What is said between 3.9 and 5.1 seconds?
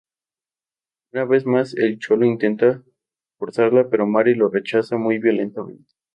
Mary lo rechaza